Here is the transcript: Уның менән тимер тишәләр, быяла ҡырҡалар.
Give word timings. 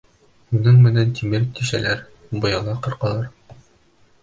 Уның 0.59 0.79
менән 0.85 1.11
тимер 1.19 1.45
тишәләр, 1.59 2.03
быяла 2.47 2.77
ҡырҡалар. 2.89 3.31